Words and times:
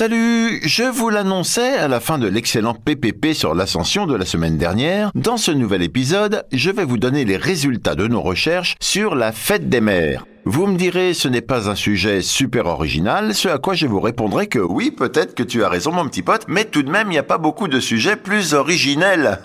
Salut, 0.00 0.62
je 0.62 0.84
vous 0.84 1.10
l'annonçais 1.10 1.76
à 1.76 1.86
la 1.86 2.00
fin 2.00 2.16
de 2.16 2.26
l'excellent 2.26 2.72
PPP 2.72 3.34
sur 3.34 3.54
l'ascension 3.54 4.06
de 4.06 4.16
la 4.16 4.24
semaine 4.24 4.56
dernière. 4.56 5.10
Dans 5.14 5.36
ce 5.36 5.50
nouvel 5.50 5.82
épisode, 5.82 6.46
je 6.52 6.70
vais 6.70 6.86
vous 6.86 6.96
donner 6.96 7.26
les 7.26 7.36
résultats 7.36 7.94
de 7.94 8.06
nos 8.06 8.22
recherches 8.22 8.76
sur 8.80 9.14
la 9.14 9.30
fête 9.30 9.68
des 9.68 9.82
mères. 9.82 10.24
Vous 10.46 10.66
me 10.66 10.78
direz, 10.78 11.12
ce 11.12 11.28
n'est 11.28 11.42
pas 11.42 11.68
un 11.68 11.74
sujet 11.74 12.22
super 12.22 12.64
original, 12.64 13.34
ce 13.34 13.50
à 13.50 13.58
quoi 13.58 13.74
je 13.74 13.86
vous 13.86 14.00
répondrai 14.00 14.46
que 14.46 14.58
oui, 14.58 14.90
peut-être 14.90 15.34
que 15.34 15.42
tu 15.42 15.62
as 15.64 15.68
raison 15.68 15.92
mon 15.92 16.08
petit 16.08 16.22
pote, 16.22 16.46
mais 16.48 16.64
tout 16.64 16.82
de 16.82 16.90
même, 16.90 17.08
il 17.08 17.10
n'y 17.10 17.18
a 17.18 17.22
pas 17.22 17.36
beaucoup 17.36 17.68
de 17.68 17.78
sujets 17.78 18.16
plus 18.16 18.54
originels. 18.54 19.38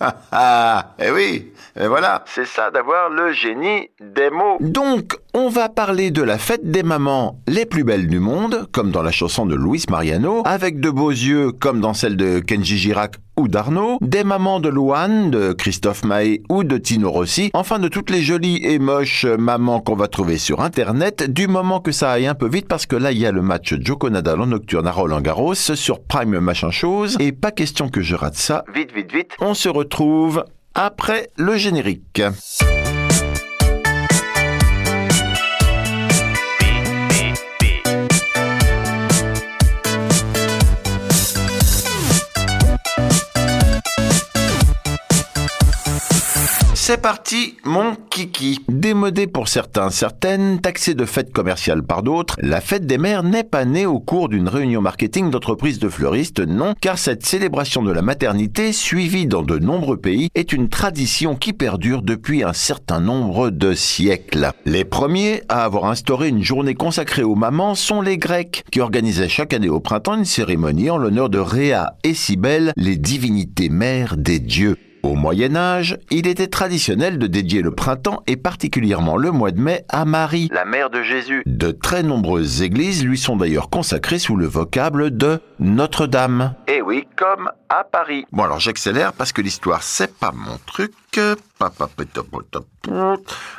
Ah 0.32 0.94
eh 0.98 1.10
oui, 1.10 1.52
et 1.78 1.86
voilà, 1.86 2.24
c'est 2.26 2.46
ça 2.46 2.70
d'avoir 2.70 3.10
le 3.10 3.32
génie 3.32 3.90
des 4.00 4.30
mots. 4.30 4.56
Donc, 4.60 5.18
on 5.34 5.48
va 5.48 5.68
parler 5.68 6.10
de 6.10 6.22
la 6.22 6.38
fête 6.38 6.70
des 6.70 6.82
mamans 6.82 7.38
les 7.46 7.66
plus 7.66 7.84
belles 7.84 8.06
du 8.06 8.18
monde, 8.18 8.66
comme 8.72 8.90
dans 8.90 9.02
la 9.02 9.12
chanson 9.12 9.44
de 9.46 9.54
Luis 9.54 9.84
Mariano, 9.90 10.42
avec 10.46 10.80
de 10.80 10.90
beaux 10.90 11.10
yeux, 11.10 11.52
comme 11.52 11.80
dans 11.80 11.94
celle 11.94 12.16
de 12.16 12.38
Kenji 12.38 12.78
Girac 12.78 13.16
d'Arnaud, 13.48 13.98
des 14.00 14.24
mamans 14.24 14.60
de 14.60 14.68
Louane, 14.68 15.30
de 15.30 15.52
Christophe 15.52 16.04
Maé 16.04 16.42
ou 16.48 16.64
de 16.64 16.78
Tino 16.78 17.10
Rossi, 17.10 17.50
enfin 17.54 17.78
de 17.78 17.88
toutes 17.88 18.10
les 18.10 18.22
jolies 18.22 18.60
et 18.64 18.78
moches 18.78 19.24
mamans 19.24 19.80
qu'on 19.80 19.96
va 19.96 20.08
trouver 20.08 20.38
sur 20.38 20.60
Internet, 20.60 21.30
du 21.30 21.48
moment 21.48 21.80
que 21.80 21.92
ça 21.92 22.10
aille 22.10 22.26
un 22.26 22.34
peu 22.34 22.48
vite, 22.48 22.68
parce 22.68 22.86
que 22.86 22.96
là, 22.96 23.12
il 23.12 23.18
y 23.18 23.26
a 23.26 23.32
le 23.32 23.42
match 23.42 23.74
Joko 23.80 24.10
Nadal 24.10 24.40
en 24.40 24.46
nocturne 24.46 24.86
à 24.86 24.92
Roland 24.92 25.20
Garros 25.20 25.54
sur 25.54 26.00
Prime 26.02 26.38
machin 26.40 26.70
chose, 26.70 27.16
et 27.20 27.32
pas 27.32 27.50
question 27.50 27.88
que 27.88 28.02
je 28.02 28.14
rate 28.14 28.36
ça. 28.36 28.64
Vite, 28.74 28.92
vite, 28.94 29.12
vite. 29.12 29.30
On 29.40 29.54
se 29.54 29.68
retrouve 29.68 30.44
après 30.74 31.30
le 31.36 31.56
générique. 31.56 32.22
C'est 46.90 47.00
parti, 47.00 47.56
mon 47.64 47.94
kiki. 48.10 48.58
Démodé 48.68 49.28
pour 49.28 49.46
certains, 49.46 49.90
certaines, 49.90 50.60
taxé 50.60 50.94
de 50.94 51.04
fête 51.04 51.32
commerciale 51.32 51.84
par 51.84 52.02
d'autres, 52.02 52.34
la 52.40 52.60
fête 52.60 52.84
des 52.84 52.98
mères 52.98 53.22
n'est 53.22 53.44
pas 53.44 53.64
née 53.64 53.86
au 53.86 54.00
cours 54.00 54.28
d'une 54.28 54.48
réunion 54.48 54.80
marketing 54.80 55.30
d'entreprise 55.30 55.78
de 55.78 55.88
fleuristes, 55.88 56.40
non, 56.40 56.74
car 56.80 56.98
cette 56.98 57.24
célébration 57.24 57.84
de 57.84 57.92
la 57.92 58.02
maternité, 58.02 58.72
suivie 58.72 59.26
dans 59.26 59.42
de 59.42 59.56
nombreux 59.56 59.98
pays, 59.98 60.30
est 60.34 60.52
une 60.52 60.68
tradition 60.68 61.36
qui 61.36 61.52
perdure 61.52 62.02
depuis 62.02 62.42
un 62.42 62.54
certain 62.54 62.98
nombre 62.98 63.50
de 63.50 63.72
siècles. 63.72 64.50
Les 64.64 64.84
premiers 64.84 65.44
à 65.48 65.62
avoir 65.62 65.84
instauré 65.84 66.26
une 66.26 66.42
journée 66.42 66.74
consacrée 66.74 67.22
aux 67.22 67.36
mamans 67.36 67.76
sont 67.76 68.02
les 68.02 68.18
Grecs, 68.18 68.64
qui 68.72 68.80
organisaient 68.80 69.28
chaque 69.28 69.54
année 69.54 69.68
au 69.68 69.78
printemps 69.78 70.16
une 70.16 70.24
cérémonie 70.24 70.90
en 70.90 70.98
l'honneur 70.98 71.28
de 71.28 71.38
Rhea 71.38 71.94
et 72.02 72.14
Cybèle, 72.14 72.72
les 72.74 72.96
divinités 72.96 73.68
mères 73.68 74.16
des 74.16 74.40
dieux. 74.40 74.76
Au 75.02 75.14
Moyen 75.14 75.56
Âge, 75.56 75.98
il 76.10 76.26
était 76.26 76.48
traditionnel 76.48 77.18
de 77.18 77.26
dédier 77.26 77.62
le 77.62 77.70
printemps 77.70 78.22
et 78.26 78.36
particulièrement 78.36 79.16
le 79.16 79.30
mois 79.30 79.50
de 79.50 79.60
mai 79.60 79.84
à 79.88 80.04
Marie, 80.04 80.50
la 80.52 80.66
mère 80.66 80.90
de 80.90 81.02
Jésus. 81.02 81.42
De 81.46 81.70
très 81.70 82.02
nombreuses 82.02 82.60
églises 82.60 83.04
lui 83.04 83.16
sont 83.16 83.36
d'ailleurs 83.36 83.70
consacrées 83.70 84.18
sous 84.18 84.36
le 84.36 84.46
vocable 84.46 85.16
de 85.16 85.40
Notre-Dame. 85.58 86.54
Eh 86.68 86.82
oui, 86.82 87.06
comme 87.16 87.50
à 87.70 87.84
Paris. 87.84 88.26
Bon 88.32 88.42
alors 88.42 88.60
j'accélère 88.60 89.12
parce 89.12 89.32
que 89.32 89.40
l'histoire 89.40 89.82
c'est 89.82 90.14
pas 90.14 90.32
mon 90.32 90.58
truc. 90.66 90.92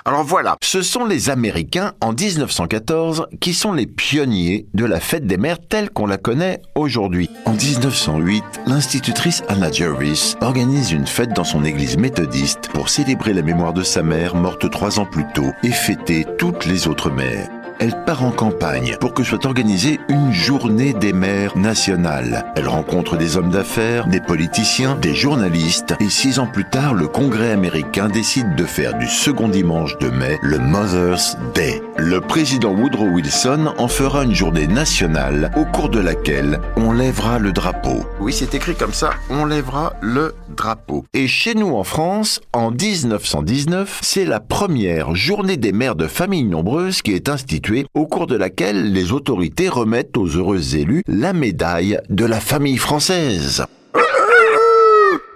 Alors 0.05 0.23
voilà, 0.23 0.55
ce 0.63 0.81
sont 0.81 1.05
les 1.05 1.29
Américains 1.29 1.93
en 2.01 2.13
1914 2.13 3.27
qui 3.39 3.53
sont 3.53 3.73
les 3.73 3.87
pionniers 3.87 4.67
de 4.73 4.85
la 4.85 4.99
fête 4.99 5.27
des 5.27 5.37
mères 5.37 5.59
telle 5.59 5.89
qu'on 5.89 6.07
la 6.07 6.17
connaît 6.17 6.61
aujourd'hui. 6.75 7.29
En 7.45 7.53
1908, 7.53 8.43
l'institutrice 8.67 9.43
Anna 9.47 9.71
Jervis 9.71 10.35
organise 10.41 10.91
une 10.91 11.07
fête 11.07 11.33
dans 11.33 11.43
son 11.43 11.63
église 11.63 11.97
méthodiste 11.97 12.69
pour 12.73 12.89
célébrer 12.89 13.33
la 13.33 13.41
mémoire 13.41 13.73
de 13.73 13.83
sa 13.83 14.01
mère 14.01 14.35
morte 14.35 14.69
trois 14.69 14.99
ans 14.99 15.05
plus 15.05 15.25
tôt 15.33 15.51
et 15.63 15.71
fêter 15.71 16.25
toutes 16.37 16.65
les 16.65 16.87
autres 16.87 17.11
mères 17.11 17.49
elle 17.81 17.95
part 18.05 18.23
en 18.23 18.29
campagne 18.29 18.95
pour 18.99 19.15
que 19.15 19.23
soit 19.23 19.47
organisée 19.47 19.99
une 20.07 20.31
journée 20.31 20.93
des 20.93 21.13
mères 21.13 21.57
nationales. 21.57 22.45
Elle 22.55 22.67
rencontre 22.67 23.17
des 23.17 23.37
hommes 23.37 23.49
d'affaires, 23.49 24.05
des 24.05 24.21
politiciens, 24.21 24.95
des 25.01 25.15
journalistes 25.15 25.95
et 25.99 26.09
six 26.09 26.37
ans 26.37 26.45
plus 26.45 26.69
tard, 26.69 26.93
le 26.93 27.07
Congrès 27.07 27.51
américain 27.51 28.07
décide 28.07 28.55
de 28.55 28.65
faire 28.65 28.95
du 28.99 29.07
second 29.07 29.49
dimanche 29.49 29.97
de 29.97 30.09
mai 30.09 30.37
le 30.43 30.59
Mother's 30.59 31.35
Day. 31.55 31.81
Le 31.97 32.21
président 32.21 32.71
Woodrow 32.71 33.07
Wilson 33.07 33.73
en 33.79 33.87
fera 33.87 34.25
une 34.25 34.35
journée 34.35 34.67
nationale 34.67 35.51
au 35.57 35.65
cours 35.65 35.89
de 35.89 35.99
laquelle 35.99 36.59
on 36.75 36.91
lèvera 36.91 37.39
le 37.39 37.51
drapeau. 37.51 38.05
Oui, 38.19 38.31
c'est 38.31 38.53
écrit 38.53 38.75
comme 38.75 38.93
ça, 38.93 39.09
on 39.31 39.45
lèvera 39.45 39.93
le 40.01 40.35
drapeau. 40.55 41.03
Et 41.13 41.27
chez 41.27 41.55
nous 41.55 41.75
en 41.75 41.83
France, 41.83 42.41
en 42.53 42.69
1919, 42.69 44.01
c'est 44.03 44.25
la 44.25 44.39
première 44.39 45.15
journée 45.15 45.57
des 45.57 45.71
mères 45.71 45.95
de 45.95 46.05
familles 46.05 46.43
nombreuses 46.43 47.01
qui 47.01 47.13
est 47.13 47.27
instituée 47.27 47.70
au 47.93 48.05
cours 48.05 48.27
de 48.27 48.35
laquelle 48.35 48.91
les 48.91 49.11
autorités 49.11 49.69
remettent 49.69 50.17
aux 50.17 50.27
heureux 50.27 50.75
élus 50.75 51.03
la 51.07 51.33
médaille 51.33 51.99
de 52.09 52.25
la 52.25 52.39
famille 52.39 52.77
française. 52.77 53.65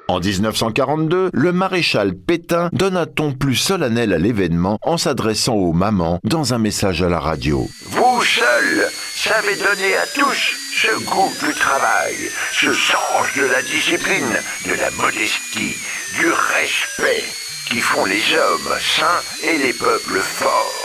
En 0.07 0.19
1942, 0.19 1.31
le 1.33 1.51
maréchal 1.51 2.13
Pétain 2.13 2.69
donne 2.71 2.95
un 2.95 3.07
ton 3.07 3.33
plus 3.33 3.55
solennel 3.55 4.13
à 4.13 4.17
l'événement 4.17 4.77
en 4.83 4.97
s'adressant 4.97 5.55
aux 5.55 5.73
mamans 5.73 6.19
dans 6.23 6.53
un 6.53 6.59
message 6.59 7.01
à 7.01 7.09
la 7.09 7.19
radio. 7.19 7.67
Vous 7.89 8.23
seuls 8.23 8.87
savez 9.15 9.55
donner 9.55 9.95
à 9.95 10.05
tous 10.13 10.55
ce 10.75 11.03
goût 11.05 11.33
du 11.45 11.53
travail, 11.53 12.15
ce 12.51 12.71
sens 12.71 13.25
de 13.35 13.45
la 13.45 13.61
discipline, 13.63 14.39
de 14.67 14.73
la 14.79 14.91
modestie, 14.91 15.75
du 16.19 16.27
respect 16.27 17.23
qui 17.67 17.79
font 17.79 18.05
les 18.05 18.21
hommes 18.35 18.77
sains 18.79 19.21
et 19.43 19.57
les 19.57 19.73
peuples 19.73 20.19
forts. 20.19 20.84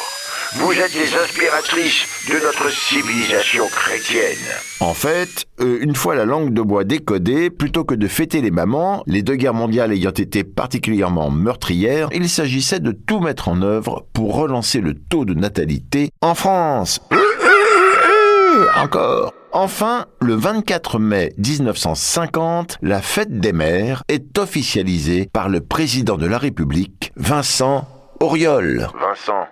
Vous 0.56 0.72
êtes 0.72 0.94
les 0.94 1.14
inspiratrices 1.14 2.26
de 2.28 2.44
notre 2.44 2.72
civilisation 2.72 3.68
chrétienne. 3.68 4.36
En 4.80 4.94
fait, 4.94 5.46
euh, 5.60 5.78
une 5.80 5.94
fois 5.94 6.16
la 6.16 6.24
langue 6.24 6.52
de 6.52 6.60
bois 6.60 6.82
décodée, 6.82 7.50
plutôt 7.50 7.84
que 7.84 7.94
de 7.94 8.08
fêter 8.08 8.40
les 8.40 8.50
mamans, 8.50 9.04
les 9.06 9.22
deux 9.22 9.36
guerres 9.36 9.54
mondiales 9.54 9.92
ayant 9.92 10.10
été 10.10 10.42
particulièrement 10.42 11.30
meurtrières, 11.30 12.08
il 12.12 12.28
s'agissait 12.28 12.80
de 12.80 12.90
tout 12.90 13.20
mettre 13.20 13.46
en 13.46 13.62
œuvre 13.62 14.06
pour 14.12 14.34
relancer 14.34 14.80
le 14.80 14.94
taux 14.94 15.24
de 15.24 15.34
natalité 15.34 16.10
en 16.20 16.34
France. 16.34 17.00
Encore. 18.76 19.32
Enfin, 19.52 20.06
le 20.20 20.34
24 20.34 20.98
mai 20.98 21.32
1950, 21.38 22.78
la 22.82 23.00
fête 23.00 23.38
des 23.38 23.52
mères 23.52 24.02
est 24.08 24.36
officialisée 24.36 25.28
par 25.32 25.48
le 25.48 25.60
président 25.60 26.16
de 26.16 26.26
la 26.26 26.38
République, 26.38 27.12
Vincent 27.14 27.86
Auriol. 28.18 28.88
Vincent, 29.00 29.46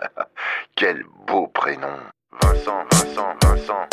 quel 0.76 1.04
beau 1.26 1.48
prénom. 1.48 1.98
Vincent, 2.42 2.84
Vincent, 2.92 3.34
Vincent. 3.42 3.88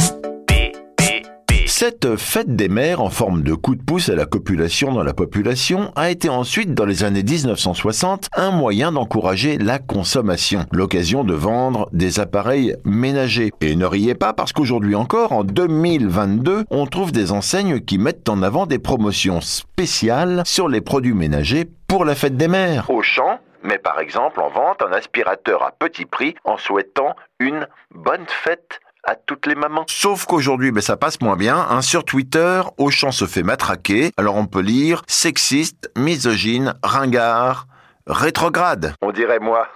Cette 1.67 2.15
fête 2.15 2.55
des 2.55 2.69
mères 2.69 3.01
en 3.01 3.09
forme 3.09 3.41
de 3.41 3.53
coup 3.53 3.75
de 3.75 3.81
pouce 3.83 4.07
à 4.07 4.15
la 4.15 4.25
copulation 4.25 4.93
dans 4.93 5.03
la 5.03 5.13
population 5.13 5.91
a 5.97 6.09
été 6.09 6.29
ensuite, 6.29 6.73
dans 6.73 6.85
les 6.85 7.03
années 7.03 7.21
1960, 7.21 8.29
un 8.33 8.51
moyen 8.51 8.93
d'encourager 8.93 9.57
la 9.57 9.77
consommation, 9.77 10.65
l'occasion 10.71 11.25
de 11.25 11.33
vendre 11.33 11.89
des 11.91 12.21
appareils 12.21 12.77
ménagers. 12.85 13.51
Et 13.59 13.75
ne 13.75 13.85
riez 13.85 14.15
pas 14.15 14.31
parce 14.31 14.53
qu'aujourd'hui 14.53 14.95
encore, 14.95 15.33
en 15.33 15.43
2022, 15.43 16.63
on 16.69 16.85
trouve 16.85 17.11
des 17.11 17.33
enseignes 17.33 17.81
qui 17.81 17.97
mettent 17.97 18.29
en 18.29 18.41
avant 18.41 18.67
des 18.67 18.79
promotions 18.79 19.41
spéciales 19.41 20.43
sur 20.45 20.69
les 20.69 20.79
produits 20.79 21.13
ménagers 21.13 21.65
pour 21.87 22.05
la 22.05 22.15
fête 22.15 22.37
des 22.37 22.47
mères. 22.47 22.89
Au 22.89 23.01
champ, 23.01 23.39
mais 23.65 23.77
par 23.77 23.99
exemple 23.99 24.39
en 24.39 24.49
vente 24.49 24.81
un 24.81 24.91
aspirateur 24.93 25.63
à 25.63 25.71
petit 25.71 26.05
prix 26.05 26.35
en 26.43 26.57
souhaitant 26.57 27.15
une 27.39 27.67
bonne 27.91 28.25
fête 28.27 28.79
à 29.03 29.15
toutes 29.15 29.45
les 29.45 29.55
mamans. 29.55 29.85
Sauf 29.87 30.25
qu'aujourd'hui, 30.25 30.71
ben, 30.71 30.81
ça 30.81 30.97
passe 30.97 31.21
moins 31.21 31.35
bien. 31.35 31.57
Hein. 31.69 31.81
Sur 31.81 32.05
Twitter, 32.05 32.61
Auchan 32.77 33.11
se 33.11 33.25
fait 33.25 33.43
matraquer. 33.43 34.11
Alors 34.17 34.35
on 34.35 34.47
peut 34.47 34.61
lire 34.61 35.03
sexiste, 35.07 35.91
misogyne, 35.95 36.73
ringard, 36.83 37.67
rétrograde. 38.07 38.93
On 39.01 39.11
dirait 39.11 39.39
moi. 39.39 39.67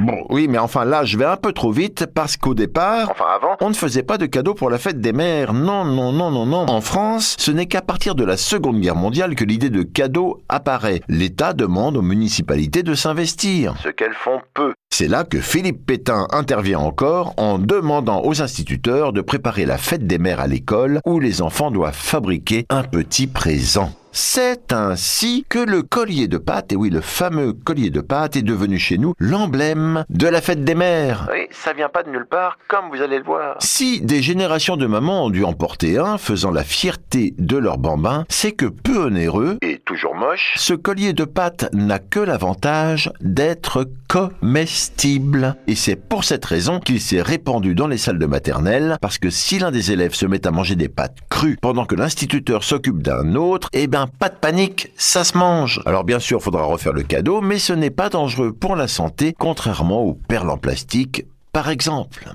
Bon, 0.00 0.24
oui, 0.28 0.46
mais 0.48 0.58
enfin 0.58 0.84
là, 0.84 1.04
je 1.04 1.18
vais 1.18 1.24
un 1.24 1.36
peu 1.36 1.52
trop 1.52 1.72
vite 1.72 2.06
parce 2.06 2.36
qu'au 2.36 2.54
départ, 2.54 3.10
enfin 3.10 3.24
avant, 3.34 3.56
on 3.60 3.68
ne 3.68 3.74
faisait 3.74 4.04
pas 4.04 4.16
de 4.16 4.26
cadeaux 4.26 4.54
pour 4.54 4.70
la 4.70 4.78
fête 4.78 5.00
des 5.00 5.12
mères. 5.12 5.52
Non, 5.52 5.84
non, 5.84 6.12
non, 6.12 6.30
non, 6.30 6.46
non. 6.46 6.66
En 6.68 6.80
France, 6.80 7.34
ce 7.38 7.50
n'est 7.50 7.66
qu'à 7.66 7.82
partir 7.82 8.14
de 8.14 8.24
la 8.24 8.36
Seconde 8.36 8.80
Guerre 8.80 8.94
mondiale 8.94 9.34
que 9.34 9.44
l'idée 9.44 9.70
de 9.70 9.82
cadeau 9.82 10.40
apparaît. 10.48 11.02
L'État 11.08 11.52
demande 11.52 11.96
aux 11.96 12.02
municipalités 12.02 12.84
de 12.84 12.94
s'investir. 12.94 13.74
Ce 13.82 13.88
qu'elles 13.88 14.14
font 14.14 14.40
peu. 14.54 14.72
C'est 14.90 15.08
là 15.08 15.24
que 15.24 15.40
Philippe 15.40 15.84
Pétain 15.84 16.28
intervient 16.30 16.78
encore 16.78 17.34
en 17.36 17.58
demandant 17.58 18.22
aux 18.24 18.40
instituteurs 18.40 19.12
de 19.12 19.20
préparer 19.20 19.66
la 19.66 19.78
fête 19.78 20.06
des 20.06 20.18
mères 20.18 20.40
à 20.40 20.46
l'école 20.46 21.00
où 21.06 21.18
les 21.18 21.42
enfants 21.42 21.70
doivent 21.70 21.94
fabriquer 21.94 22.66
un 22.70 22.84
petit 22.84 23.26
présent. 23.26 23.92
C'est 24.10 24.72
ainsi 24.72 25.44
que 25.48 25.58
le 25.58 25.82
collier 25.82 26.28
de 26.28 26.38
pâte, 26.38 26.72
et 26.72 26.76
oui, 26.76 26.90
le 26.90 27.00
fameux 27.00 27.52
collier 27.52 27.90
de 27.90 28.00
pâte 28.00 28.36
est 28.36 28.42
devenu 28.42 28.78
chez 28.78 28.98
nous 28.98 29.14
l'emblème 29.18 30.04
de 30.08 30.26
la 30.26 30.40
fête 30.40 30.64
des 30.64 30.74
mères. 30.74 31.28
Oui, 31.32 31.46
ça 31.50 31.72
vient 31.72 31.88
pas 31.88 32.02
de 32.02 32.10
nulle 32.10 32.26
part, 32.26 32.58
comme 32.68 32.86
vous 32.90 33.02
allez 33.02 33.18
le 33.18 33.24
voir. 33.24 33.56
Si 33.60 34.00
des 34.00 34.22
générations 34.22 34.76
de 34.76 34.86
mamans 34.86 35.26
ont 35.26 35.30
dû 35.30 35.44
en 35.44 35.52
porter 35.52 35.98
un, 35.98 36.18
faisant 36.18 36.50
la 36.50 36.64
fierté 36.64 37.34
de 37.38 37.56
leur 37.58 37.78
bambin, 37.78 38.24
c'est 38.28 38.52
que 38.52 38.66
peu 38.66 38.98
onéreux, 39.04 39.58
Et 39.62 39.78
toujours 39.84 40.14
moche. 40.14 40.54
ce 40.56 40.74
collier 40.74 41.12
de 41.12 41.24
pâte 41.24 41.68
n'a 41.72 41.98
que 41.98 42.20
l'avantage 42.20 43.12
d'être 43.20 43.86
comestible. 44.08 45.54
Et 45.66 45.74
c'est 45.74 45.96
pour 45.96 46.24
cette 46.24 46.44
raison 46.46 46.80
qu'il 46.80 47.00
s'est 47.00 47.20
répandu 47.22 47.74
dans 47.74 47.86
les 47.86 47.98
salles 47.98 48.18
de 48.18 48.26
maternelle, 48.26 48.96
parce 49.02 49.18
que 49.18 49.28
si 49.30 49.58
l'un 49.58 49.70
des 49.70 49.92
élèves 49.92 50.14
se 50.14 50.26
met 50.26 50.46
à 50.46 50.50
manger 50.50 50.76
des 50.76 50.88
pâtes 50.88 51.18
crues 51.28 51.58
pendant 51.60 51.84
que 51.84 51.94
l'instituteur 51.94 52.64
s'occupe 52.64 53.02
d'un 53.02 53.34
autre, 53.34 53.68
eh 53.74 53.86
ben 53.86 53.97
pas 54.06 54.28
de 54.28 54.36
panique, 54.36 54.92
ça 54.96 55.24
se 55.24 55.36
mange. 55.36 55.80
Alors 55.86 56.04
bien 56.04 56.18
sûr, 56.18 56.42
faudra 56.42 56.64
refaire 56.64 56.92
le 56.92 57.02
cadeau, 57.02 57.40
mais 57.40 57.58
ce 57.58 57.72
n'est 57.72 57.90
pas 57.90 58.08
dangereux 58.08 58.52
pour 58.52 58.76
la 58.76 58.88
santé, 58.88 59.34
contrairement 59.38 60.02
aux 60.02 60.14
perles 60.14 60.50
en 60.50 60.58
plastique, 60.58 61.26
par 61.52 61.68
exemple. 61.68 62.34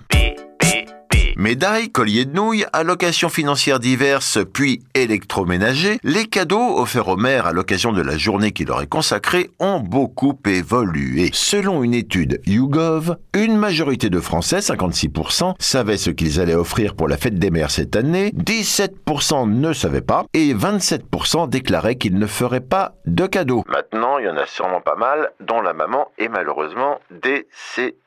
Médailles, 1.35 1.89
colliers 1.89 2.25
de 2.25 2.35
nouilles, 2.35 2.65
allocations 2.73 3.29
financières 3.29 3.79
diverses, 3.79 4.39
puis 4.53 4.83
électroménagers, 4.93 5.99
les 6.03 6.25
cadeaux 6.27 6.77
offerts 6.77 7.07
aux 7.07 7.17
mères 7.17 7.47
à 7.47 7.53
l'occasion 7.53 7.91
de 7.91 8.01
la 8.01 8.17
journée 8.17 8.51
qui 8.51 8.65
leur 8.65 8.81
est 8.81 8.87
consacrée 8.87 9.49
ont 9.59 9.79
beaucoup 9.79 10.39
évolué. 10.45 11.31
Selon 11.33 11.83
une 11.83 11.95
étude 11.95 12.39
YouGov, 12.45 13.17
une 13.33 13.57
majorité 13.57 14.09
de 14.09 14.19
Français, 14.19 14.59
56%, 14.59 15.55
savaient 15.59 15.97
ce 15.97 16.11
qu'ils 16.11 16.39
allaient 16.39 16.53
offrir 16.53 16.93
pour 16.95 17.07
la 17.07 17.17
fête 17.17 17.39
des 17.39 17.49
mères 17.49 17.71
cette 17.71 17.95
année, 17.95 18.31
17% 18.35 19.49
ne 19.49 19.73
savaient 19.73 20.01
pas, 20.01 20.25
et 20.33 20.53
27% 20.53 21.49
déclaraient 21.49 21.95
qu'ils 21.95 22.19
ne 22.19 22.27
feraient 22.27 22.61
pas 22.61 22.93
de 23.05 23.25
cadeaux. 23.25 23.63
Maintenant, 23.67 24.19
il 24.19 24.25
y 24.25 24.29
en 24.29 24.37
a 24.37 24.45
sûrement 24.45 24.81
pas 24.81 24.95
mal 24.95 25.31
dont 25.39 25.61
la 25.61 25.73
maman 25.73 26.11
est 26.19 26.29
malheureusement 26.29 26.99
décédée. 27.09 27.97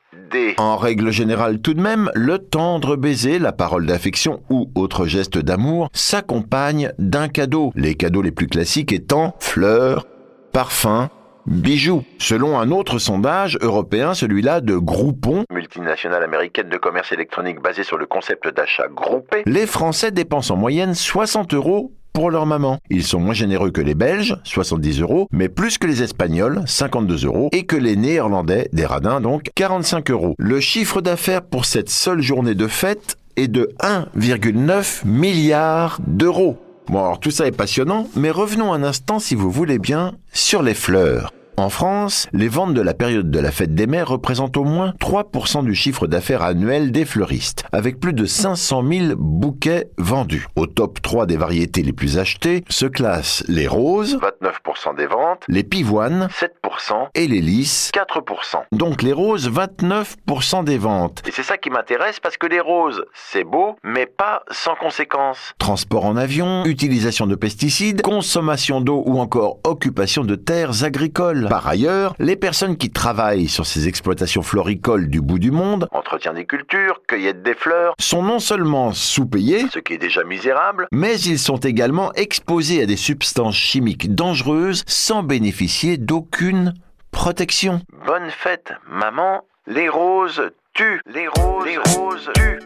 En 0.57 0.77
règle 0.77 1.11
générale 1.11 1.59
tout 1.59 1.73
de 1.73 1.81
même, 1.81 2.09
le 2.15 2.39
tendre 2.39 2.95
baiser, 2.95 3.39
la 3.39 3.51
parole 3.51 3.85
d'affection 3.85 4.41
ou 4.49 4.69
autre 4.75 5.05
geste 5.05 5.37
d'amour 5.37 5.89
s'accompagne 5.93 6.93
d'un 6.97 7.27
cadeau. 7.27 7.71
Les 7.75 7.95
cadeaux 7.95 8.21
les 8.21 8.31
plus 8.31 8.47
classiques 8.47 8.93
étant 8.93 9.35
fleurs, 9.39 10.07
parfums, 10.53 11.09
bijoux. 11.45 12.03
Selon 12.19 12.59
un 12.59 12.71
autre 12.71 12.99
sondage 12.99 13.57
européen, 13.61 14.13
celui-là 14.13 14.61
de 14.61 14.75
Groupon, 14.75 15.45
Multinationale 15.51 16.23
américaine 16.23 16.69
de 16.69 16.77
commerce 16.77 17.11
électronique 17.11 17.61
basée 17.61 17.83
sur 17.83 17.97
le 17.97 18.05
concept 18.05 18.47
d'achat 18.53 18.87
groupé. 18.87 19.43
les 19.45 19.65
Français 19.65 20.11
dépensent 20.11 20.53
en 20.53 20.57
moyenne 20.57 20.93
60 20.93 21.53
euros 21.53 21.93
pour 22.17 22.31
leur 22.31 22.47
maman. 22.47 22.79
Ils 22.89 23.03
sont 23.03 23.19
moins 23.19 23.35
généreux 23.35 23.69
que 23.69 23.79
les 23.79 23.93
Belges, 23.93 24.35
70 24.43 25.01
euros, 25.01 25.27
mais 25.31 25.49
plus 25.49 25.77
que 25.77 25.85
les 25.85 26.01
Espagnols, 26.01 26.63
52 26.65 27.27
euros, 27.27 27.49
et 27.51 27.67
que 27.67 27.75
les 27.75 27.95
Néerlandais, 27.95 28.69
des 28.73 28.87
radins 28.87 29.21
donc, 29.21 29.51
45 29.53 30.09
euros. 30.09 30.33
Le 30.39 30.59
chiffre 30.59 30.99
d'affaires 30.99 31.43
pour 31.43 31.65
cette 31.65 31.91
seule 31.91 32.23
journée 32.23 32.55
de 32.55 32.65
fête 32.65 33.19
est 33.35 33.47
de 33.47 33.69
1,9 33.83 35.05
milliard 35.05 35.99
d'euros. 36.07 36.57
Bon 36.87 37.03
alors 37.03 37.19
tout 37.19 37.29
ça 37.29 37.45
est 37.45 37.51
passionnant, 37.51 38.07
mais 38.15 38.31
revenons 38.31 38.73
un 38.73 38.81
instant 38.81 39.19
si 39.19 39.35
vous 39.35 39.51
voulez 39.51 39.77
bien 39.77 40.15
sur 40.33 40.63
les 40.63 40.73
fleurs. 40.73 41.31
En 41.59 41.69
France, 41.69 42.27
les 42.33 42.49
ventes 42.49 42.75
de 42.75 42.81
la 42.81 42.93
période 42.93 43.31
de 43.31 43.39
la 43.39 43.51
fête 43.51 43.73
des 43.73 43.87
mères 43.87 44.09
représentent 44.09 44.57
au 44.57 44.63
moins 44.63 44.93
3% 44.99 45.65
du 45.65 45.73
chiffre 45.73 46.05
d'affaires 46.05 46.43
annuel 46.43 46.91
des 46.91 47.03
fleuristes, 47.03 47.63
avec 47.71 47.99
plus 47.99 48.13
de 48.13 48.27
500 48.27 48.83
000 48.87 49.15
bouquets 49.17 49.89
vendus. 49.97 50.45
Au 50.55 50.67
top 50.67 51.01
3 51.01 51.25
des 51.25 51.35
variétés 51.35 51.81
les 51.81 51.93
plus 51.93 52.19
achetées 52.19 52.63
se 52.69 52.85
classent 52.85 53.43
les 53.47 53.67
roses, 53.67 54.19
29% 54.43 54.95
des 54.97 55.07
ventes. 55.07 55.45
les 55.47 55.63
pivoines 55.63 56.27
7%. 56.27 57.07
et 57.15 57.27
les 57.27 57.41
lys. 57.41 57.89
4%. 57.91 58.61
Donc 58.71 59.01
les 59.01 59.13
roses, 59.13 59.49
29% 59.49 60.63
des 60.63 60.77
ventes. 60.77 61.23
Et 61.27 61.31
c'est 61.31 61.41
ça 61.41 61.57
qui 61.57 61.71
m'intéresse 61.71 62.19
parce 62.19 62.37
que 62.37 62.45
les 62.45 62.59
roses, 62.59 63.03
c'est 63.15 63.43
beau, 63.43 63.77
mais 63.83 64.05
pas 64.05 64.43
sans 64.51 64.75
conséquences. 64.75 65.55
Transport 65.57 66.05
en 66.05 66.17
avion, 66.17 66.65
utilisation 66.65 67.25
de 67.25 67.33
pesticides, 67.33 68.03
consommation 68.03 68.79
d'eau 68.79 69.01
ou 69.07 69.19
encore 69.19 69.57
occupation 69.63 70.23
de 70.23 70.35
terres 70.35 70.83
agricoles. 70.83 71.46
Par 71.49 71.67
ailleurs, 71.67 72.15
les 72.19 72.35
personnes 72.35 72.77
qui 72.77 72.91
travaillent 72.91 73.47
sur 73.47 73.65
ces 73.65 73.87
exploitations 73.87 74.41
floricoles 74.41 75.09
du 75.09 75.21
bout 75.21 75.39
du 75.39 75.51
monde 75.51 75.87
Entretien 75.91 76.33
des 76.33 76.45
cultures, 76.45 77.01
cueillette 77.07 77.43
des 77.43 77.53
fleurs, 77.53 77.93
sont 77.99 78.23
non 78.23 78.39
seulement 78.39 78.91
sous-payés, 78.93 79.65
ce 79.71 79.79
qui 79.79 79.93
est 79.93 79.97
déjà 79.97 80.23
misérable. 80.23 80.87
mais 80.91 81.19
ils 81.19 81.39
sont 81.39 81.57
également 81.57 82.13
exposés 82.13 82.83
à 82.83 82.85
des 82.85 82.97
substances 82.97 83.55
chimiques 83.55 84.13
dangereuses 84.13 84.83
sans 84.87 85.23
bénéficier 85.23 85.97
d'aucune 85.97 86.73
protection. 87.11 87.81
Bonne 88.05 88.29
fête, 88.29 88.73
maman. 88.89 89.41
Les 89.65 89.89
roses 89.89 90.51
tuent. 90.73 91.01
Les 91.05 91.27
roses, 91.27 91.65
les 91.65 91.77
roses 91.77 92.29
tuent. 92.35 92.59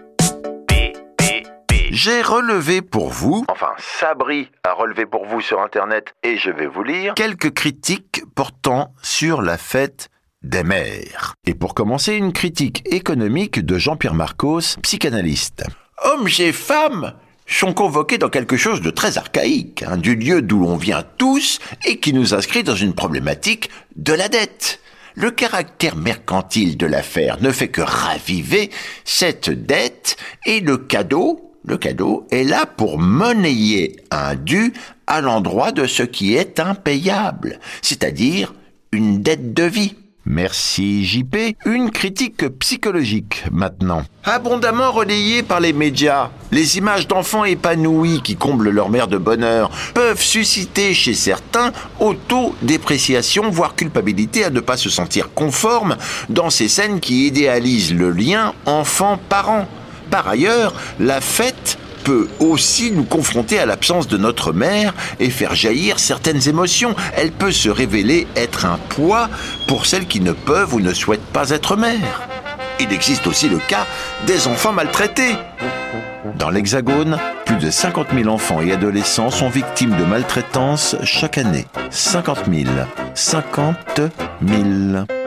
J'ai 1.93 2.21
relevé 2.21 2.81
pour 2.81 3.09
vous 3.09 3.43
Enfin, 3.49 3.73
Sabri 3.77 4.49
a 4.63 4.71
relevé 4.71 5.05
pour 5.05 5.25
vous 5.25 5.41
sur 5.41 5.59
Internet 5.59 6.13
et 6.23 6.37
je 6.37 6.49
vais 6.49 6.65
vous 6.65 6.83
lire. 6.83 7.15
quelques 7.15 7.53
critiques 7.53 8.21
portant 8.33 8.93
sur 9.03 9.41
la 9.41 9.57
fête 9.57 10.07
des 10.41 10.63
mères. 10.63 11.33
Et 11.45 11.53
pour 11.53 11.75
commencer, 11.75 12.13
une 12.13 12.31
critique 12.31 12.81
économique 12.85 13.59
de 13.59 13.77
Jean-Pierre 13.77 14.13
Marcos, 14.13 14.77
psychanalyste. 14.81 15.65
Hommes 16.01 16.29
et 16.39 16.53
femmes 16.53 17.13
sont 17.45 17.73
convoqués 17.73 18.17
dans 18.17 18.29
quelque 18.29 18.55
chose 18.55 18.79
de 18.79 18.89
très 18.89 19.17
archaïque, 19.17 19.83
hein, 19.85 19.97
du 19.97 20.15
lieu 20.15 20.41
d'où 20.41 20.59
l'on 20.61 20.77
vient 20.77 21.03
tous 21.17 21.59
et 21.85 21.99
qui 21.99 22.13
nous 22.13 22.33
inscrit 22.33 22.63
dans 22.63 22.73
une 22.75 22.93
problématique 22.93 23.69
de 23.97 24.13
la 24.13 24.29
dette. 24.29 24.79
Le 25.15 25.29
caractère 25.29 25.97
mercantile 25.97 26.77
de 26.77 26.85
l'affaire 26.85 27.41
ne 27.41 27.51
fait 27.51 27.67
que 27.67 27.81
raviver 27.81 28.69
cette 29.03 29.49
dette 29.49 30.15
et 30.45 30.61
le 30.61 30.77
cadeau, 30.77 31.50
le 31.63 31.77
cadeau 31.77 32.27
est 32.31 32.43
là 32.43 32.65
pour 32.65 32.99
monnayer 32.99 33.97
un 34.09 34.35
dû 34.35 34.73
à 35.07 35.21
l'endroit 35.21 35.71
de 35.71 35.85
ce 35.85 36.03
qui 36.03 36.35
est 36.35 36.59
impayable, 36.59 37.59
c'est-à-dire 37.81 38.53
une 38.91 39.21
dette 39.21 39.53
de 39.53 39.63
vie. 39.63 39.95
Merci 40.25 41.03
JP. 41.03 41.55
Une 41.65 41.89
critique 41.89 42.47
psychologique 42.59 43.43
maintenant. 43.51 44.03
Abondamment 44.23 44.91
relayée 44.91 45.41
par 45.41 45.59
les 45.59 45.73
médias, 45.73 46.29
les 46.51 46.77
images 46.77 47.07
d'enfants 47.07 47.43
épanouis 47.43 48.21
qui 48.23 48.35
comblent 48.35 48.69
leur 48.69 48.89
mère 48.89 49.07
de 49.07 49.17
bonheur 49.17 49.71
peuvent 49.95 50.21
susciter 50.21 50.93
chez 50.93 51.15
certains 51.15 51.71
auto-dépréciation, 51.99 53.49
voire 53.49 53.75
culpabilité 53.75 54.43
à 54.43 54.51
ne 54.51 54.59
pas 54.59 54.77
se 54.77 54.91
sentir 54.91 55.33
conforme 55.33 55.97
dans 56.29 56.51
ces 56.51 56.67
scènes 56.67 56.99
qui 56.99 57.25
idéalisent 57.25 57.95
le 57.95 58.11
lien 58.11 58.53
enfant-parent. 58.67 59.67
Par 60.11 60.27
ailleurs, 60.27 60.73
la 60.99 61.21
fête 61.21 61.77
peut 62.03 62.27
aussi 62.39 62.91
nous 62.91 63.05
confronter 63.05 63.59
à 63.59 63.65
l'absence 63.65 64.07
de 64.07 64.17
notre 64.17 64.51
mère 64.51 64.93
et 65.19 65.29
faire 65.29 65.55
jaillir 65.55 65.99
certaines 65.99 66.49
émotions. 66.49 66.95
Elle 67.15 67.31
peut 67.31 67.51
se 67.51 67.69
révéler 67.69 68.27
être 68.35 68.65
un 68.65 68.77
poids 68.89 69.29
pour 69.67 69.85
celles 69.85 70.07
qui 70.07 70.19
ne 70.19 70.33
peuvent 70.33 70.73
ou 70.73 70.81
ne 70.81 70.93
souhaitent 70.93 71.21
pas 71.21 71.51
être 71.51 71.77
mères. 71.77 72.27
Il 72.79 72.91
existe 72.91 73.25
aussi 73.25 73.47
le 73.47 73.59
cas 73.59 73.87
des 74.27 74.47
enfants 74.47 74.73
maltraités. 74.73 75.35
Dans 76.37 76.49
l'Hexagone, 76.49 77.17
plus 77.45 77.57
de 77.57 77.71
50 77.71 78.07
000 78.13 78.29
enfants 78.29 78.61
et 78.61 78.73
adolescents 78.73 79.29
sont 79.29 79.49
victimes 79.49 79.95
de 79.95 80.03
maltraitance 80.03 80.95
chaque 81.03 81.37
année. 81.37 81.67
50 81.89 82.39
000. 82.51 82.65
50 83.13 84.01
000. 84.45 85.20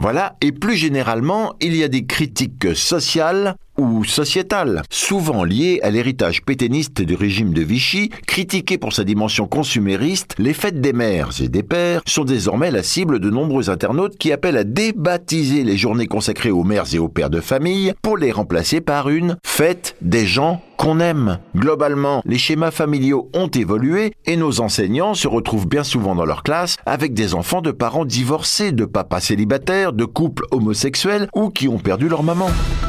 Voilà, 0.00 0.36
et 0.40 0.50
plus 0.50 0.76
généralement, 0.76 1.56
il 1.60 1.76
y 1.76 1.84
a 1.84 1.88
des 1.88 2.06
critiques 2.06 2.74
sociales 2.74 3.56
ou 3.80 4.04
sociétales, 4.04 4.82
souvent 4.90 5.44
liées 5.44 5.80
à 5.82 5.90
l'héritage 5.90 6.42
pétainiste 6.42 7.00
du 7.00 7.14
régime 7.14 7.54
de 7.54 7.62
Vichy, 7.62 8.10
critiqué 8.26 8.78
pour 8.78 8.92
sa 8.92 9.04
dimension 9.04 9.46
consumériste, 9.46 10.34
les 10.38 10.52
fêtes 10.52 10.80
des 10.80 10.92
mères 10.92 11.30
et 11.40 11.48
des 11.48 11.62
pères 11.62 12.02
sont 12.06 12.24
désormais 12.24 12.70
la 12.70 12.82
cible 12.82 13.18
de 13.18 13.30
nombreux 13.30 13.70
internautes 13.70 14.18
qui 14.18 14.32
appellent 14.32 14.56
à 14.56 14.64
débaptiser 14.64 15.64
les 15.64 15.78
journées 15.78 16.06
consacrées 16.06 16.50
aux 16.50 16.64
mères 16.64 16.94
et 16.94 16.98
aux 16.98 17.08
pères 17.08 17.30
de 17.30 17.40
famille 17.40 17.94
pour 18.02 18.16
les 18.16 18.32
remplacer 18.32 18.80
par 18.80 19.08
une 19.08 19.36
fête 19.44 19.96
des 20.02 20.26
gens 20.26 20.60
qu'on 20.80 20.98
aime. 20.98 21.38
Globalement, 21.54 22.22
les 22.24 22.38
schémas 22.38 22.70
familiaux 22.70 23.28
ont 23.34 23.48
évolué 23.48 24.14
et 24.24 24.36
nos 24.36 24.62
enseignants 24.62 25.12
se 25.12 25.28
retrouvent 25.28 25.68
bien 25.68 25.84
souvent 25.84 26.14
dans 26.14 26.24
leur 26.24 26.42
classe 26.42 26.76
avec 26.86 27.12
des 27.12 27.34
enfants 27.34 27.60
de 27.60 27.70
parents 27.70 28.06
divorcés, 28.06 28.72
de 28.72 28.86
papas 28.86 29.20
célibataires, 29.20 29.92
de 29.92 30.06
couples 30.06 30.46
homosexuels 30.50 31.28
ou 31.34 31.50
qui 31.50 31.68
ont 31.68 31.78
perdu 31.78 32.08
leur 32.08 32.22
maman. 32.22 32.48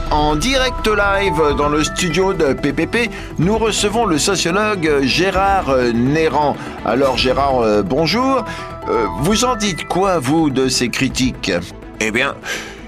En 0.09 0.35
direct 0.35 0.80
live 0.89 1.55
dans 1.57 1.69
le 1.69 1.83
studio 1.83 2.33
de 2.33 2.53
PPP, 2.53 3.09
nous 3.37 3.57
recevons 3.57 4.05
le 4.05 4.17
sociologue 4.17 5.01
Gérard 5.03 5.75
Néran. 5.93 6.55
Alors 6.85 7.17
Gérard, 7.17 7.59
euh, 7.59 7.83
bonjour. 7.83 8.45
Euh, 8.89 9.05
vous 9.19 9.45
en 9.45 9.55
dites 9.55 9.87
quoi, 9.87 10.19
vous, 10.19 10.49
de 10.49 10.67
ces 10.67 10.89
critiques? 10.89 11.51
Eh 11.99 12.11
bien, 12.11 12.35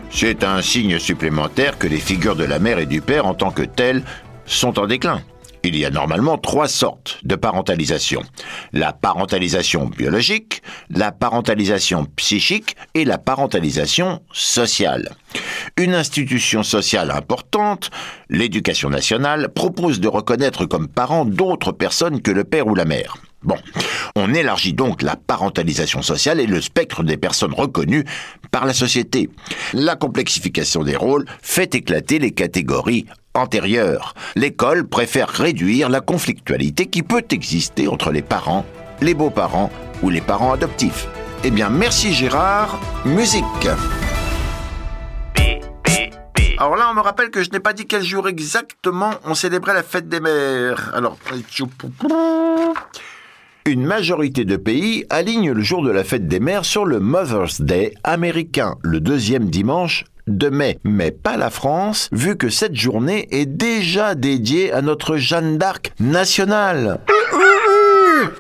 c'est 0.09 0.43
un 0.43 0.61
signe 0.61 0.97
supplémentaire 0.97 1.77
que 1.77 1.87
les 1.87 1.99
figures 1.99 2.35
de 2.35 2.45
la 2.45 2.59
mère 2.59 2.79
et 2.79 2.85
du 2.85 3.01
père 3.01 3.27
en 3.27 3.33
tant 3.33 3.51
que 3.51 3.63
telles 3.63 4.03
sont 4.45 4.79
en 4.79 4.87
déclin. 4.87 5.21
Il 5.65 5.77
y 5.77 5.85
a 5.85 5.89
normalement 5.89 6.37
trois 6.37 6.67
sortes 6.67 7.19
de 7.23 7.35
parentalisation. 7.35 8.21
La 8.73 8.91
parentalisation 8.91 9.85
biologique, 9.85 10.61
la 10.89 11.13
parentalisation 11.13 12.05
psychique 12.17 12.75
et 12.93 13.05
la 13.05 13.17
parentalisation 13.17 14.21
sociale. 14.33 15.15
Une 15.77 15.95
institution 15.95 16.63
sociale 16.63 17.11
importante, 17.11 17.91
l'éducation 18.29 18.89
nationale, 18.89 19.49
propose 19.53 20.01
de 20.01 20.09
reconnaître 20.09 20.65
comme 20.65 20.89
parents 20.89 21.23
d'autres 21.23 21.71
personnes 21.71 22.21
que 22.21 22.31
le 22.31 22.43
père 22.43 22.67
ou 22.67 22.75
la 22.75 22.85
mère. 22.85 23.15
Bon, 23.43 23.57
on 24.15 24.33
élargit 24.33 24.73
donc 24.73 25.01
la 25.01 25.15
parentalisation 25.15 26.01
sociale 26.01 26.39
et 26.39 26.45
le 26.45 26.61
spectre 26.61 27.03
des 27.03 27.17
personnes 27.17 27.53
reconnues 27.53 28.05
par 28.51 28.65
la 28.65 28.73
société. 28.73 29.29
La 29.73 29.95
complexification 29.95 30.83
des 30.83 30.95
rôles 30.95 31.25
fait 31.41 31.75
éclater 31.75 32.19
les 32.19 32.31
catégories 32.31 33.05
antérieures. 33.33 34.13
L'école 34.35 34.87
préfère 34.87 35.29
réduire 35.29 35.89
la 35.89 36.01
conflictualité 36.01 36.87
qui 36.87 37.03
peut 37.03 37.25
exister 37.29 37.87
entre 37.87 38.11
les 38.11 38.21
parents, 38.21 38.65
les 39.01 39.13
beaux-parents 39.13 39.71
ou 40.01 40.09
les 40.09 40.21
parents 40.21 40.53
adoptifs. 40.53 41.07
Eh 41.43 41.51
bien, 41.51 41.69
merci 41.69 42.13
Gérard. 42.13 42.79
Musique. 43.05 43.43
Alors 46.57 46.77
là, 46.77 46.87
on 46.89 46.93
me 46.93 47.01
rappelle 47.01 47.29
que 47.29 47.43
je 47.43 47.49
n'ai 47.49 47.59
pas 47.59 47.73
dit 47.73 47.85
quel 47.85 48.03
jour 48.03 48.27
exactement 48.29 49.11
on 49.25 49.33
célébrait 49.33 49.73
la 49.73 49.83
fête 49.83 50.07
des 50.07 50.21
mères. 50.21 50.91
Alors, 50.93 51.17
une 53.65 53.85
majorité 53.85 54.45
de 54.45 54.55
pays 54.55 55.05
aligne 55.09 55.51
le 55.51 55.61
jour 55.61 55.83
de 55.83 55.91
la 55.91 56.03
fête 56.03 56.27
des 56.27 56.39
mères 56.39 56.65
sur 56.65 56.85
le 56.85 56.99
Mother's 56.99 57.61
Day 57.61 57.93
américain, 58.03 58.75
le 58.81 58.99
deuxième 58.99 59.49
dimanche 59.49 60.05
de 60.27 60.49
mai, 60.49 60.79
mais 60.83 61.11
pas 61.11 61.37
la 61.37 61.49
France, 61.49 62.09
vu 62.11 62.37
que 62.37 62.49
cette 62.49 62.75
journée 62.75 63.27
est 63.31 63.45
déjà 63.45 64.15
dédiée 64.15 64.71
à 64.71 64.81
notre 64.81 65.17
Jeanne 65.17 65.57
d'Arc 65.57 65.93
nationale. 65.99 66.99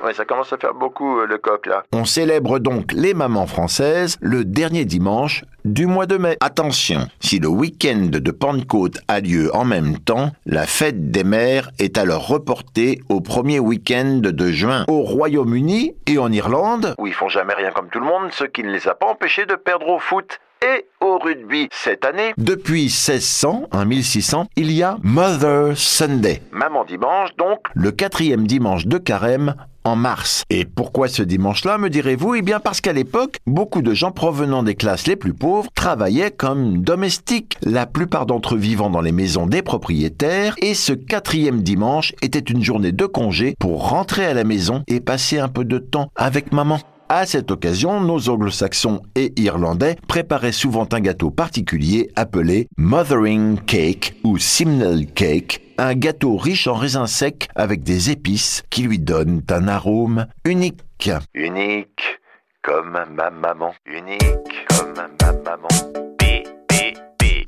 Ouais, 0.03 0.13
ça 0.13 0.25
commence 0.25 0.51
à 0.53 0.57
faire 0.57 0.73
beaucoup 0.73 1.19
euh, 1.19 1.25
le 1.25 1.37
coq 1.37 1.65
là. 1.65 1.83
On 1.93 2.05
célèbre 2.05 2.59
donc 2.59 2.91
les 2.93 3.13
mamans 3.13 3.47
françaises 3.47 4.17
le 4.21 4.45
dernier 4.45 4.85
dimanche 4.85 5.43
du 5.65 5.85
mois 5.85 6.05
de 6.05 6.17
mai. 6.17 6.37
Attention, 6.41 7.07
si 7.19 7.39
le 7.39 7.47
week-end 7.47 8.09
de 8.11 8.31
Pentecôte 8.31 8.99
a 9.07 9.19
lieu 9.19 9.53
en 9.55 9.65
même 9.65 9.97
temps, 9.97 10.31
la 10.45 10.65
fête 10.65 11.11
des 11.11 11.23
mères 11.23 11.69
est 11.79 11.97
alors 11.97 12.27
reportée 12.27 13.01
au 13.09 13.21
premier 13.21 13.59
week-end 13.59 14.19
de 14.21 14.47
juin. 14.51 14.85
Au 14.87 15.01
Royaume-Uni 15.01 15.95
et 16.07 16.17
en 16.17 16.31
Irlande, 16.31 16.95
Où 16.97 17.07
ils 17.07 17.13
font 17.13 17.29
jamais 17.29 17.53
rien 17.53 17.71
comme 17.71 17.89
tout 17.89 17.99
le 17.99 18.05
monde, 18.05 18.31
ce 18.31 18.43
qui 18.43 18.63
ne 18.63 18.71
les 18.71 18.87
a 18.87 18.93
pas 18.93 19.07
empêchés 19.07 19.45
de 19.45 19.55
perdre 19.55 19.87
au 19.87 19.99
foot 19.99 20.39
et 20.63 20.85
au 21.01 21.17
rugby 21.19 21.67
cette 21.71 22.05
année. 22.05 22.33
depuis 22.37 22.83
1600, 22.83 23.67
en 23.71 23.85
1600, 23.85 24.47
il 24.55 24.71
y 24.71 24.81
a 24.81 24.97
Mother 25.03 25.77
Sunday, 25.77 26.41
Maman 26.51 26.85
dimanche 26.85 27.29
donc. 27.37 27.59
le 27.73 27.91
quatrième 27.91 28.47
dimanche 28.47 28.87
de 28.87 28.97
carême 28.97 29.55
en 29.83 29.95
mars. 29.95 30.43
Et 30.49 30.65
pourquoi 30.65 31.07
ce 31.07 31.23
dimanche-là, 31.23 31.77
me 31.77 31.89
direz-vous? 31.89 32.35
Eh 32.35 32.41
bien 32.41 32.59
parce 32.59 32.81
qu'à 32.81 32.93
l'époque, 32.93 33.37
beaucoup 33.45 33.81
de 33.81 33.93
gens 33.93 34.11
provenant 34.11 34.63
des 34.63 34.75
classes 34.75 35.07
les 35.07 35.17
plus 35.17 35.33
pauvres 35.33 35.69
travaillaient 35.75 36.31
comme 36.31 36.77
domestiques, 36.77 37.57
la 37.61 37.85
plupart 37.85 38.25
d'entre 38.25 38.55
eux 38.55 38.59
vivant 38.59 38.89
dans 38.89 39.01
les 39.01 39.11
maisons 39.11 39.45
des 39.45 39.61
propriétaires, 39.61 40.55
et 40.61 40.73
ce 40.73 40.93
quatrième 40.93 41.61
dimanche 41.63 42.13
était 42.21 42.39
une 42.39 42.63
journée 42.63 42.91
de 42.91 43.05
congé 43.05 43.55
pour 43.59 43.89
rentrer 43.89 44.25
à 44.25 44.33
la 44.33 44.43
maison 44.45 44.83
et 44.87 45.01
passer 45.01 45.39
un 45.39 45.49
peu 45.49 45.65
de 45.65 45.79
temps 45.79 46.09
avec 46.15 46.53
maman. 46.53 46.79
À 47.15 47.27
cette 47.27 47.51
occasion, 47.51 48.01
nos 48.01 48.27
anglo-saxons 48.27 49.03
et 49.13 49.39
irlandais 49.39 49.97
préparaient 50.07 50.51
souvent 50.51 50.87
un 50.91 50.99
gâteau 50.99 51.29
particulier 51.29 52.09
appelé 52.15 52.67
Mothering 52.75 53.59
Cake 53.59 54.15
ou 54.23 54.39
Simnel 54.39 55.05
Cake, 55.05 55.61
un 55.77 55.93
gâteau 55.93 56.37
riche 56.37 56.65
en 56.65 56.73
raisins 56.73 57.05
secs 57.05 57.49
avec 57.53 57.83
des 57.83 58.09
épices 58.09 58.63
qui 58.71 58.81
lui 58.81 58.97
donnent 58.97 59.43
un 59.51 59.67
arôme 59.67 60.25
unique. 60.43 61.11
Unique 61.35 62.19
comme 62.63 62.97
ma 63.15 63.29
maman. 63.29 63.75
Unique 63.85 64.65
comme 64.69 64.95
ma 64.95 65.33
maman. 65.51 66.12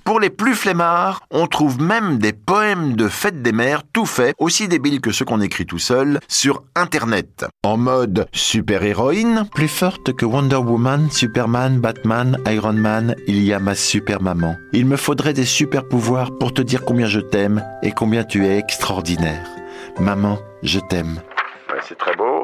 Pour 0.06 0.20
les 0.20 0.30
plus 0.30 0.54
flemmards, 0.54 1.24
on 1.32 1.48
trouve 1.48 1.82
même 1.82 2.20
des 2.20 2.32
poèmes 2.32 2.96
de 2.96 3.08
fête 3.08 3.42
des 3.42 3.52
mères 3.52 3.82
tout 3.92 4.06
faits, 4.06 4.36
aussi 4.38 4.68
débiles 4.68 5.02
que 5.02 5.12
ceux 5.12 5.26
qu'on 5.26 5.42
écrit 5.42 5.66
tout 5.66 5.80
seul, 5.80 6.20
sur 6.28 6.62
Internet. 6.76 7.46
En 7.64 7.76
mode 7.78 8.28
super-héroïne, 8.32 9.50
plus 9.56 9.68
forte 9.68 10.14
que 10.14 10.24
Wonder 10.24 10.58
Woman, 10.58 11.10
Superman, 11.10 11.80
Batman, 11.80 12.38
Iron 12.46 12.74
Man, 12.74 13.16
il 13.26 13.44
y 13.44 13.52
a 13.52 13.58
ma 13.58 13.74
super 13.74 14.22
maman. 14.22 14.56
Il 14.74 14.86
me 14.86 14.96
faudrait 14.96 15.34
des 15.34 15.44
super 15.44 15.88
pouvoirs 15.88 16.38
pour 16.38 16.54
te 16.54 16.62
dire 16.62 16.86
combien 16.86 17.08
je 17.08 17.20
t'aime 17.20 17.64
et 17.82 17.92
combien 17.92 18.24
tu 18.24 18.46
es 18.46 18.60
extraordinaire. 18.60 19.48
Maman, 20.00 20.38
je 20.62 20.80
t'aime. 20.82 21.20
Ouais, 21.74 21.80
c'est 21.82 21.98
très 21.98 22.16
beau. 22.16 22.35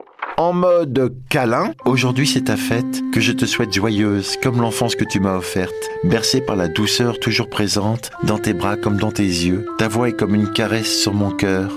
En 0.42 0.54
mode 0.54 1.14
câlin, 1.30 1.72
aujourd'hui 1.86 2.26
c'est 2.26 2.46
ta 2.46 2.58
fête, 2.58 3.04
que 3.14 3.22
je 3.22 3.32
te 3.32 3.46
souhaite 3.46 3.72
joyeuse, 3.72 4.38
comme 4.42 4.60
l'enfance 4.60 4.96
que 4.96 5.04
tu 5.04 5.20
m'as 5.20 5.38
offerte, 5.38 5.72
bercée 6.04 6.42
par 6.42 6.56
la 6.56 6.68
douceur 6.68 7.20
toujours 7.20 7.48
présente, 7.48 8.10
dans 8.24 8.40
tes 8.40 8.54
bras 8.54 8.76
comme 8.76 8.98
dans 8.98 9.12
tes 9.12 9.22
yeux. 9.22 9.68
Ta 9.78 9.88
voix 9.88 10.10
est 10.10 10.14
comme 10.14 10.34
une 10.34 10.52
caresse 10.52 11.00
sur 11.00 11.14
mon 11.14 11.30
cœur. 11.30 11.70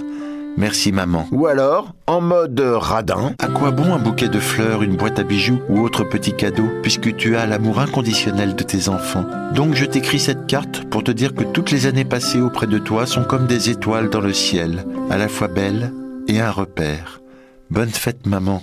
Merci 0.56 0.92
maman. 0.92 1.28
Ou 1.30 1.46
alors, 1.46 1.92
en 2.06 2.22
mode 2.22 2.58
radin, 2.58 3.34
à 3.38 3.48
quoi 3.48 3.70
bon 3.70 3.92
un 3.92 3.98
bouquet 3.98 4.28
de 4.28 4.40
fleurs, 4.40 4.82
une 4.82 4.96
boîte 4.96 5.18
à 5.18 5.24
bijoux 5.24 5.60
ou 5.68 5.82
autre 5.82 6.02
petit 6.02 6.32
cadeau, 6.32 6.70
puisque 6.80 7.14
tu 7.16 7.36
as 7.36 7.44
l'amour 7.44 7.80
inconditionnel 7.80 8.56
de 8.56 8.64
tes 8.64 8.88
enfants? 8.88 9.26
Donc 9.54 9.74
je 9.74 9.84
t'écris 9.84 10.20
cette 10.20 10.46
carte 10.46 10.84
pour 10.88 11.04
te 11.04 11.10
dire 11.10 11.34
que 11.34 11.44
toutes 11.44 11.70
les 11.70 11.84
années 11.84 12.06
passées 12.06 12.40
auprès 12.40 12.66
de 12.66 12.78
toi 12.78 13.04
sont 13.04 13.24
comme 13.24 13.46
des 13.46 13.68
étoiles 13.68 14.08
dans 14.08 14.22
le 14.22 14.32
ciel, 14.32 14.86
à 15.10 15.18
la 15.18 15.28
fois 15.28 15.48
belles 15.48 15.92
et 16.28 16.40
un 16.40 16.50
repère. 16.50 17.20
Bonne 17.70 17.88
fête 17.90 18.26
maman. 18.26 18.62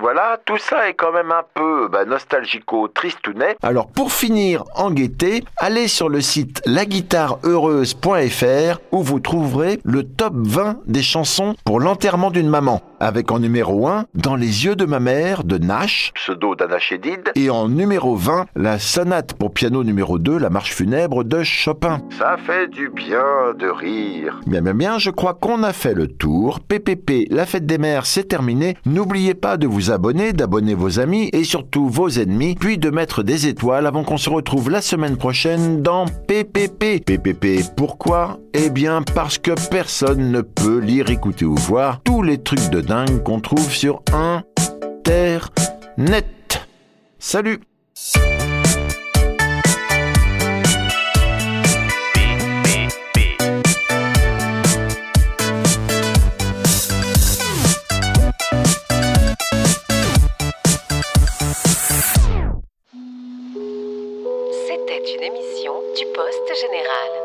Voilà, 0.00 0.38
tout 0.44 0.58
ça 0.58 0.88
est 0.88 0.94
quand 0.94 1.12
même 1.12 1.30
un 1.32 1.42
peu 1.54 1.88
bah, 1.88 2.04
nostalgico, 2.04 2.88
tristounet. 2.88 3.56
Alors 3.62 3.86
pour 3.88 4.12
finir 4.12 4.64
en 4.74 4.90
gaieté, 4.90 5.44
allez 5.56 5.88
sur 5.88 6.08
le 6.08 6.20
site 6.20 6.60
laguitareheureuse.fr 6.66 8.78
où 8.92 9.02
vous 9.02 9.20
trouverez 9.20 9.80
le 9.84 10.04
top 10.04 10.34
20 10.36 10.78
des 10.86 11.02
chansons 11.02 11.54
pour 11.64 11.80
l'enterrement 11.80 12.30
d'une 12.30 12.48
maman. 12.48 12.80
Avec 13.00 13.30
en 13.32 13.38
numéro 13.40 13.88
1 13.88 14.04
Dans 14.14 14.36
les 14.36 14.64
yeux 14.64 14.76
de 14.76 14.84
ma 14.84 15.00
mère 15.00 15.44
de 15.44 15.58
Nash 15.58 16.12
Pseudo 16.14 16.54
d'Anachédide. 16.54 17.32
et 17.34 17.50
en 17.50 17.68
numéro 17.68 18.14
20 18.16 18.46
la 18.54 18.78
sonate 18.78 19.34
pour 19.34 19.52
piano 19.52 19.82
numéro 19.84 20.18
2 20.18 20.38
La 20.38 20.50
marche 20.50 20.72
funèbre 20.74 21.24
de 21.24 21.42
Chopin. 21.42 22.00
Ça 22.18 22.36
fait 22.46 22.68
du 22.68 22.88
bien 22.90 23.22
de 23.58 23.68
rire. 23.68 24.40
Bien 24.46 24.62
bien 24.62 24.74
bien, 24.74 24.98
je 24.98 25.10
crois 25.10 25.34
qu'on 25.34 25.62
a 25.62 25.72
fait 25.72 25.94
le 25.94 26.08
tour. 26.08 26.60
PPP, 26.60 27.26
la 27.30 27.46
fête 27.46 27.66
des 27.66 27.78
mères, 27.78 28.06
c'est 28.06 28.24
terminé. 28.24 28.76
N'oubliez 28.86 29.34
pas 29.34 29.56
de 29.56 29.66
vous 29.66 29.81
abonner, 29.90 30.32
d'abonner 30.32 30.74
vos 30.74 31.00
amis 31.00 31.30
et 31.32 31.44
surtout 31.44 31.88
vos 31.88 32.08
ennemis, 32.08 32.54
puis 32.54 32.78
de 32.78 32.90
mettre 32.90 33.22
des 33.22 33.46
étoiles 33.46 33.86
avant 33.86 34.04
qu'on 34.04 34.18
se 34.18 34.30
retrouve 34.30 34.70
la 34.70 34.80
semaine 34.80 35.16
prochaine 35.16 35.82
dans 35.82 36.06
PPP. 36.06 37.04
PPP, 37.04 37.74
pourquoi? 37.76 38.38
Eh 38.54 38.70
bien 38.70 39.02
parce 39.14 39.38
que 39.38 39.52
personne 39.70 40.30
ne 40.30 40.40
peut 40.40 40.78
lire, 40.78 41.10
écouter 41.10 41.44
ou 41.44 41.54
voir 41.54 42.00
tous 42.02 42.22
les 42.22 42.38
trucs 42.38 42.70
de 42.70 42.80
dingue 42.80 43.22
qu'on 43.22 43.40
trouve 43.40 43.70
sur 43.70 44.02
Internet. 44.12 45.46
Salut 47.18 47.60
C'était 66.54 67.21